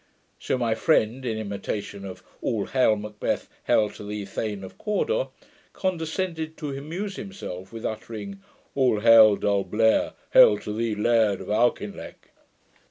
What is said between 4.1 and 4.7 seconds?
Thane